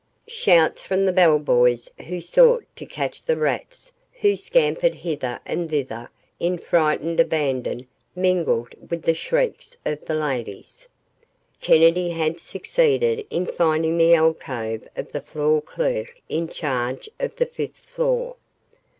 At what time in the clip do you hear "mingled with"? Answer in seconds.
8.15-9.03